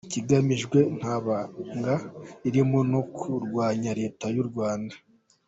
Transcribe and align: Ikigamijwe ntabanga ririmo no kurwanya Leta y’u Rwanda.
Ikigamijwe 0.07 0.79
ntabanga 0.97 1.93
ririmo 2.43 2.79
no 2.91 3.01
kurwanya 3.15 3.91
Leta 3.99 4.25
y’u 4.35 4.45
Rwanda. 4.49 4.95